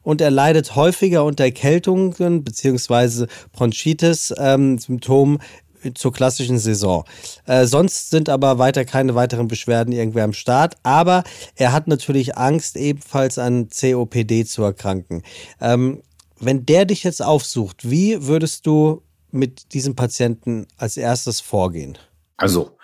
[0.04, 7.04] und er leidet häufiger unter Erkältungen beziehungsweise Bronchitis, ähm, zur klassischen Saison.
[7.48, 10.76] Äh, sonst sind aber weiter keine weiteren Beschwerden irgendwer am Start.
[10.84, 11.24] Aber
[11.56, 15.24] er hat natürlich Angst, ebenfalls an COPD zu erkranken.
[15.60, 16.04] Ähm,
[16.40, 19.02] wenn der dich jetzt aufsucht, wie würdest du
[19.34, 21.98] mit diesem Patienten als erstes vorgehen?
[22.38, 22.78] Also,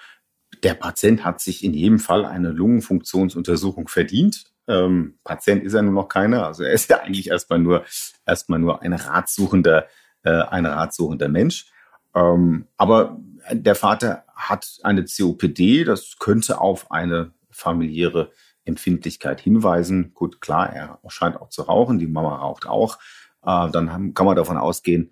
[0.63, 4.45] der Patient hat sich in jedem Fall eine Lungenfunktionsuntersuchung verdient.
[4.67, 7.85] Ähm, Patient ist er nur noch keiner, also er ist ja eigentlich erstmal nur
[8.25, 9.87] erstmal nur ein ratsuchender,
[10.23, 11.71] äh, ein ratsuchender Mensch.
[12.13, 13.19] Ähm, aber
[13.51, 18.31] der Vater hat eine COPD, das könnte auf eine familiäre
[18.65, 20.13] Empfindlichkeit hinweisen.
[20.13, 22.97] Gut, klar, er scheint auch zu rauchen, die Mama raucht auch.
[23.43, 25.11] Äh, dann haben, kann man davon ausgehen,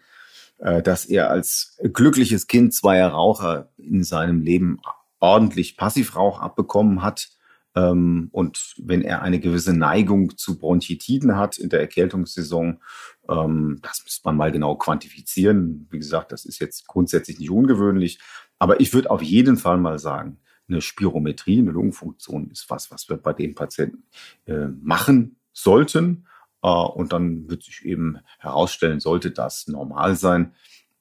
[0.59, 4.79] äh, dass er als glückliches Kind zweier Raucher in seinem Leben
[5.19, 7.29] ordentlich Passivrauch abbekommen hat.
[7.75, 12.81] Ähm, und wenn er eine gewisse Neigung zu Bronchitiden hat in der Erkältungssaison,
[13.29, 15.87] ähm, das müsste man mal genau quantifizieren.
[15.91, 18.19] Wie gesagt, das ist jetzt grundsätzlich nicht ungewöhnlich.
[18.59, 23.07] Aber ich würde auf jeden Fall mal sagen, eine Spirometrie, eine Lungenfunktion ist was, was
[23.09, 24.03] wir bei dem Patienten
[24.45, 26.27] äh, machen sollten.
[26.61, 30.53] Äh, und dann wird sich eben herausstellen, sollte das normal sein,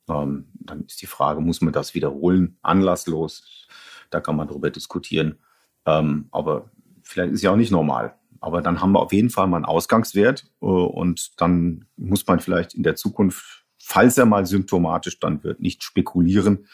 [0.09, 3.67] ähm, dann ist die Frage, muss man das wiederholen, anlasslos?
[4.11, 5.39] Da kann man darüber diskutieren.
[5.85, 6.71] Ähm, aber
[7.03, 8.17] vielleicht ist ja auch nicht normal.
[8.41, 12.41] Aber dann haben wir auf jeden Fall mal einen Ausgangswert äh, und dann muss man
[12.41, 16.67] vielleicht in der Zukunft, falls er mal symptomatisch dann wird, nicht spekulieren,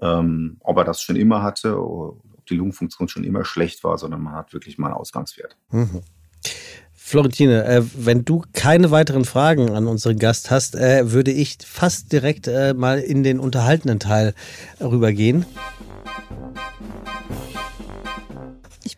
[0.00, 4.22] ähm, ob er das schon immer hatte, ob die Lungenfunktion schon immer schlecht war, sondern
[4.22, 5.56] man hat wirklich mal einen Ausgangswert.
[5.70, 6.00] Mhm.
[7.10, 12.12] Florentine, äh, wenn du keine weiteren Fragen an unseren Gast hast, äh, würde ich fast
[12.12, 14.32] direkt äh, mal in den unterhaltenen Teil
[14.80, 15.44] rübergehen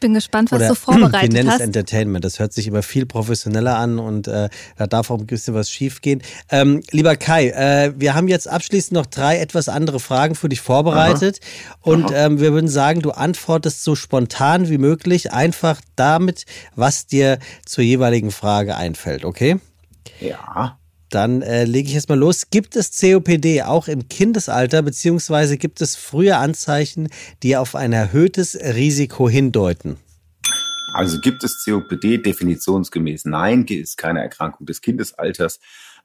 [0.02, 1.22] bin gespannt, was Oder, du vorbereitet hast.
[1.22, 2.24] Wir nennen es Entertainment.
[2.24, 5.70] Das hört sich immer viel professioneller an und äh, da darf auch ein bisschen was
[5.70, 6.22] schiefgehen.
[6.50, 10.60] Ähm, lieber Kai, äh, wir haben jetzt abschließend noch drei etwas andere Fragen für dich
[10.60, 11.40] vorbereitet.
[11.40, 11.76] Aha.
[11.80, 17.38] Und ähm, wir würden sagen, du antwortest so spontan wie möglich, einfach damit, was dir
[17.64, 19.56] zur jeweiligen Frage einfällt, okay?
[20.20, 20.78] Ja.
[21.12, 22.48] Dann äh, lege ich jetzt mal los.
[22.50, 27.08] Gibt es COPD auch im Kindesalter, beziehungsweise gibt es frühe Anzeichen,
[27.42, 29.98] die auf ein erhöhtes Risiko hindeuten?
[30.94, 33.26] Also gibt es COPD definitionsgemäß?
[33.26, 35.60] Nein, ist keine Erkrankung des Kindesalters.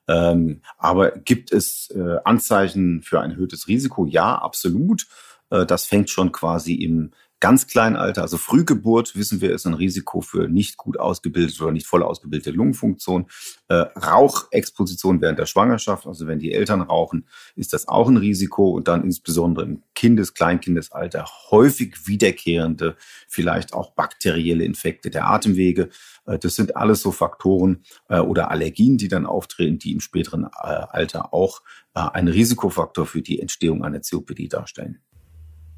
[0.10, 4.06] Ähm, aber gibt es äh, Anzeichen für ein erhöhtes Risiko?
[4.06, 5.08] Ja, absolut.
[5.50, 9.76] Äh, das fängt schon quasi im ganz kleinen Alter, also Frühgeburt, wissen wir, ist ein
[9.76, 13.28] Risiko für nicht gut ausgebildete oder nicht voll ausgebildete Lungenfunktion.
[13.68, 18.72] Äh, Rauchexposition während der Schwangerschaft, also wenn die Eltern rauchen, ist das auch ein Risiko
[18.72, 22.96] und dann insbesondere im Kindes-, Kleinkindesalter häufig wiederkehrende,
[23.28, 25.90] vielleicht auch bakterielle Infekte der Atemwege.
[26.26, 30.46] Äh, das sind alles so Faktoren äh, oder Allergien, die dann auftreten, die im späteren
[30.46, 31.62] äh, Alter auch
[31.94, 35.02] äh, einen Risikofaktor für die Entstehung einer COPD darstellen.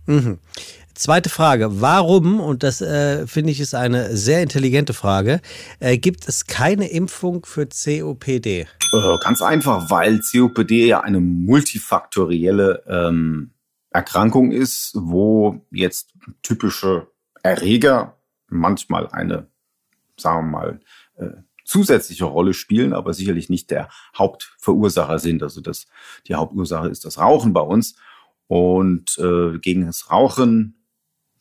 [0.05, 0.39] Mhm.
[0.99, 1.81] Zweite Frage.
[1.81, 5.39] Warum, und das äh, finde ich ist eine sehr intelligente Frage,
[5.79, 8.67] äh, gibt es keine Impfung für COPD?
[8.91, 13.51] Äh, ganz einfach, weil COPD ja eine multifaktorielle ähm,
[13.91, 17.07] Erkrankung ist, wo jetzt typische
[17.43, 18.17] Erreger
[18.49, 19.47] manchmal eine,
[20.17, 20.79] sagen wir mal,
[21.15, 21.29] äh,
[21.63, 25.43] zusätzliche Rolle spielen, aber sicherlich nicht der Hauptverursacher sind.
[25.43, 25.87] Also das,
[26.27, 27.95] die Hauptursache ist das Rauchen bei uns.
[28.49, 30.83] Und äh, gegen das Rauchen,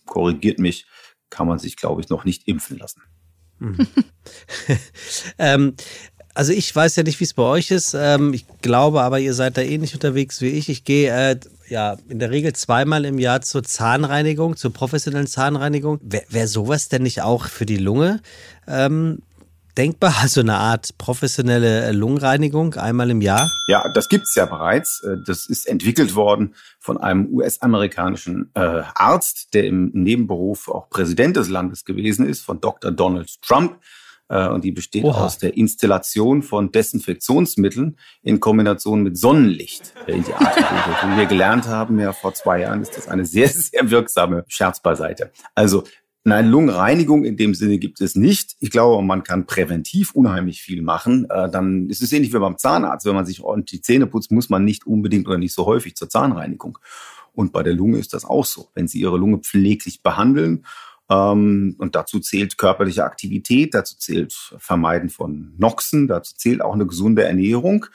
[0.05, 0.87] korrigiert mich,
[1.31, 3.01] kann man sich, glaube ich, noch nicht impfen lassen.
[3.59, 3.87] Mhm.
[5.39, 5.75] ähm,
[6.35, 7.95] also ich weiß ja nicht, wie es bei euch ist.
[7.95, 10.69] Ähm, ich glaube aber, ihr seid da ähnlich unterwegs wie ich.
[10.69, 15.99] Ich gehe äh, ja in der Regel zweimal im Jahr zur Zahnreinigung, zur professionellen Zahnreinigung.
[16.03, 18.21] Wäre wär sowas denn nicht auch für die Lunge
[18.67, 19.23] ähm,
[19.79, 20.15] denkbar?
[20.29, 23.51] Also eine Art professionelle Lungenreinigung einmal im Jahr?
[23.67, 25.03] Ja, das gibt's ja bereits.
[25.05, 31.37] Äh, das ist entwickelt worden von einem US-amerikanischen äh, Arzt, der im Nebenberuf auch Präsident
[31.37, 32.91] des Landes gewesen ist, von Dr.
[32.91, 33.79] Donald Trump.
[34.29, 35.25] Äh, und die besteht Oha.
[35.25, 41.15] aus der Installation von Desinfektionsmitteln in Kombination mit Sonnenlicht in die Atemwege.
[41.15, 44.81] Wie wir gelernt haben, ja vor zwei Jahren, ist das eine sehr, sehr wirksame Scherz
[44.81, 45.33] beiseite.
[45.55, 45.85] Also
[46.29, 48.57] Nein, Lungenreinigung in dem Sinne gibt es nicht.
[48.61, 51.27] Ich glaube, man kann präventiv unheimlich viel machen.
[51.31, 53.07] Äh, dann ist es ähnlich wie beim Zahnarzt.
[53.07, 55.97] Wenn man sich ordentlich die Zähne putzt, muss man nicht unbedingt oder nicht so häufig
[55.97, 56.79] zur Zahnreinigung.
[57.33, 58.69] Und bei der Lunge ist das auch so.
[58.75, 60.67] Wenn Sie Ihre Lunge pfleglich behandeln,
[61.09, 66.87] ähm, und dazu zählt körperliche Aktivität, dazu zählt Vermeiden von Noxen, dazu zählt auch eine
[66.87, 67.89] gesunde Ernährung äh,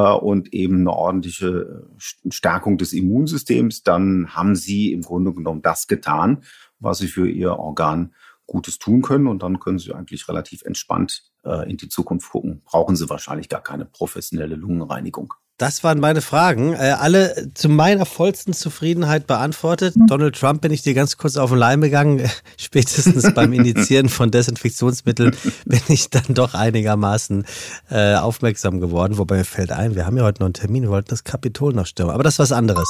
[0.00, 6.42] und eben eine ordentliche Stärkung des Immunsystems, dann haben Sie im Grunde genommen das getan,
[6.80, 8.14] was sie für ihr Organ
[8.46, 9.26] Gutes tun können.
[9.26, 12.62] Und dann können sie eigentlich relativ entspannt äh, in die Zukunft gucken.
[12.64, 15.34] Brauchen sie wahrscheinlich gar keine professionelle Lungenreinigung.
[15.56, 16.72] Das waren meine Fragen.
[16.72, 19.94] Äh, alle zu meiner vollsten Zufriedenheit beantwortet.
[20.08, 22.28] Donald Trump bin ich dir ganz kurz auf den Leim gegangen.
[22.56, 27.44] Spätestens beim Indizieren von Desinfektionsmitteln bin ich dann doch einigermaßen
[27.88, 29.16] äh, aufmerksam geworden.
[29.16, 31.72] Wobei mir fällt ein, wir haben ja heute noch einen Termin, wir wollten das Kapitol
[31.72, 32.12] noch stürmen.
[32.12, 32.88] Aber das ist was anderes.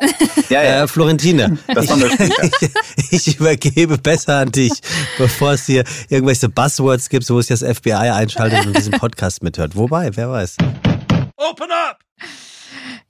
[0.48, 0.82] Ja, ja.
[0.82, 1.58] Äh, Florentine,
[3.10, 4.72] ich, ich, übergebe besser an dich,
[5.16, 9.76] bevor es hier irgendwelche Buzzwords gibt, wo es das FBI einschaltet und diesen Podcast mithört.
[9.76, 10.56] Wobei, wer weiß.
[11.50, 11.98] Open up!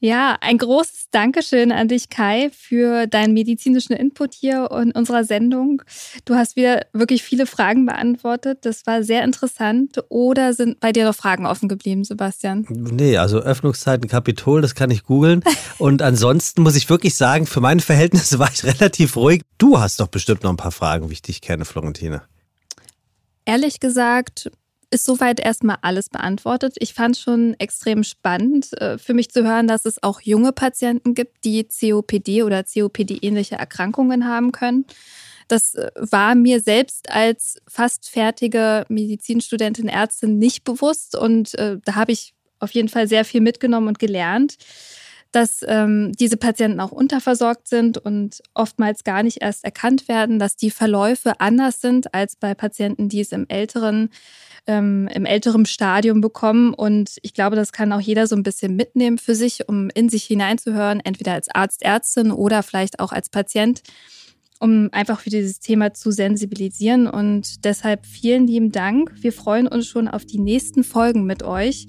[0.01, 5.83] Ja, ein großes Dankeschön an dich, Kai, für deinen medizinischen Input hier in unserer Sendung.
[6.25, 8.61] Du hast wieder wirklich viele Fragen beantwortet.
[8.63, 10.03] Das war sehr interessant.
[10.09, 12.67] Oder sind bei dir noch Fragen offen geblieben, Sebastian?
[12.69, 15.45] Nee, also Öffnungszeiten Kapitol, das kann ich googeln.
[15.79, 19.43] Und ansonsten muss ich wirklich sagen, für meine Verhältnisse war ich relativ ruhig.
[19.59, 22.23] Du hast doch bestimmt noch ein paar Fragen, wie ich dich kenne, Florentine.
[23.45, 24.51] Ehrlich gesagt,
[24.93, 26.77] ist soweit erstmal alles beantwortet.
[26.79, 31.15] Ich fand schon extrem spannend äh, für mich zu hören, dass es auch junge Patienten
[31.15, 34.85] gibt, die COPD oder COPD-ähnliche Erkrankungen haben können.
[35.49, 41.95] Das äh, war mir selbst als fast fertige Medizinstudentin, Ärztin nicht bewusst und äh, da
[41.95, 44.57] habe ich auf jeden Fall sehr viel mitgenommen und gelernt
[45.33, 50.57] dass ähm, diese Patienten auch unterversorgt sind und oftmals gar nicht erst erkannt werden, dass
[50.57, 54.11] die Verläufe anders sind als bei Patienten, die es im älteren
[54.67, 56.75] ähm, im älteren Stadium bekommen.
[56.75, 60.09] Und ich glaube, das kann auch jeder so ein bisschen mitnehmen für sich, um in
[60.09, 63.83] sich hineinzuhören, entweder als Arzt, Ärztin oder vielleicht auch als Patient,
[64.61, 67.09] um einfach für dieses Thema zu sensibilisieren.
[67.09, 69.13] Und deshalb vielen lieben Dank.
[69.21, 71.87] Wir freuen uns schon auf die nächsten Folgen mit euch.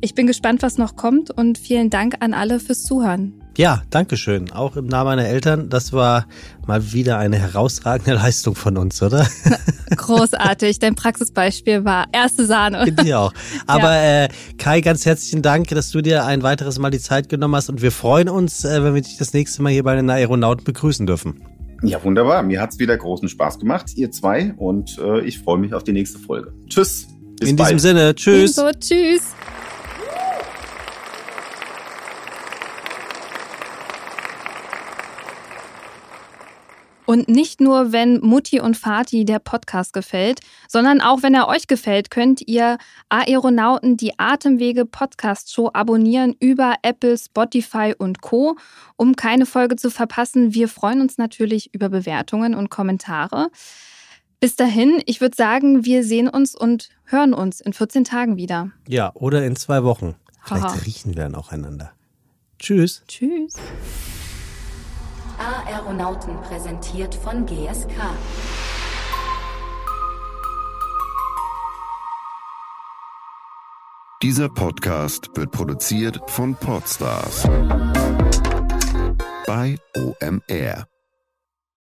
[0.00, 3.34] Ich bin gespannt, was noch kommt und vielen Dank an alle fürs Zuhören.
[3.56, 4.52] Ja, danke schön.
[4.52, 5.68] Auch im Namen meiner Eltern.
[5.68, 6.26] Das war
[6.68, 9.26] mal wieder eine herausragende Leistung von uns, oder?
[9.96, 10.78] Großartig.
[10.78, 12.82] Dein Praxisbeispiel war erste Sahne.
[12.84, 13.32] Finde ich auch.
[13.66, 14.24] Aber ja.
[14.26, 17.68] äh, Kai, ganz herzlichen Dank, dass du dir ein weiteres Mal die Zeit genommen hast.
[17.68, 20.62] Und wir freuen uns, äh, wenn wir dich das nächste Mal hier bei den Aeronauten
[20.62, 21.42] begrüßen dürfen.
[21.82, 22.44] Ja, wunderbar.
[22.44, 24.54] Mir hat's wieder großen Spaß gemacht, ihr zwei.
[24.56, 26.52] Und äh, ich freue mich auf die nächste Folge.
[26.68, 27.08] Tschüss.
[27.40, 27.70] Bis In bald.
[27.70, 28.56] diesem Sinne, tschüss.
[28.56, 29.34] Ebenso, tschüss.
[37.08, 41.66] Und nicht nur, wenn Mutti und Vati der Podcast gefällt, sondern auch wenn er euch
[41.66, 42.76] gefällt, könnt ihr
[43.08, 48.58] Aeronauten die Atemwege Podcast Show abonnieren über Apple, Spotify und Co,
[48.96, 50.52] um keine Folge zu verpassen.
[50.52, 53.48] Wir freuen uns natürlich über Bewertungen und Kommentare.
[54.38, 58.70] Bis dahin, ich würde sagen, wir sehen uns und hören uns in 14 Tagen wieder.
[58.86, 60.14] Ja, oder in zwei Wochen.
[60.44, 60.78] Vielleicht Haha.
[60.84, 61.90] riechen wir dann aufeinander.
[62.58, 63.02] Tschüss.
[63.08, 63.54] Tschüss.
[65.38, 67.90] Aeronauten präsentiert von GSK.
[74.22, 77.44] Dieser Podcast wird produziert von Podstars
[79.46, 80.87] bei OMR.